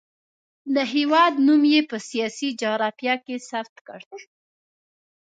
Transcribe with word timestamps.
د 0.75 0.77
هېواد 0.93 1.33
نوم 1.45 1.63
یې 1.73 1.81
په 1.89 1.97
سیاسي 2.09 2.49
جغرافیه 2.61 3.15
کې 3.25 3.35
ثبت 3.49 3.75
کړ. 3.87 4.01